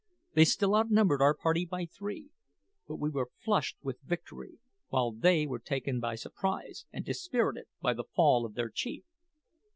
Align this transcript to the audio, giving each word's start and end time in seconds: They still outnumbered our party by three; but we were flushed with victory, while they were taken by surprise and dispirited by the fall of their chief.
They 0.33 0.45
still 0.45 0.75
outnumbered 0.75 1.21
our 1.21 1.35
party 1.35 1.63
by 1.63 1.85
three; 1.85 2.31
but 2.87 2.95
we 2.95 3.11
were 3.11 3.29
flushed 3.37 3.77
with 3.83 4.01
victory, 4.01 4.57
while 4.87 5.11
they 5.11 5.45
were 5.45 5.59
taken 5.59 5.99
by 5.99 6.15
surprise 6.15 6.87
and 6.91 7.05
dispirited 7.05 7.65
by 7.83 7.93
the 7.93 8.05
fall 8.15 8.43
of 8.43 8.55
their 8.55 8.71
chief. 8.71 9.03